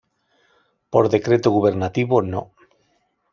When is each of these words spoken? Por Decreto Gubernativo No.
Por 0.91 1.05
Decreto 1.15 1.51
Gubernativo 1.51 2.15
No. 2.31 2.41